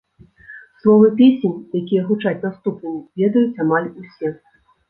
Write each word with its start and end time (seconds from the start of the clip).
Словы 0.83 1.09
песень, 1.19 1.53
якія 1.81 2.07
гучаць 2.09 2.35
наступнымі, 2.47 2.99
ведаюць 3.23 3.59
амаль 3.67 3.87
усе. 4.01 4.37